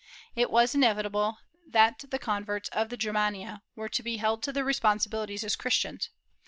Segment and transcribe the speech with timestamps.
[0.35, 4.63] It was inevitable that the converts of the Germania were to be held to their
[4.65, 6.09] responsibilities as Christians.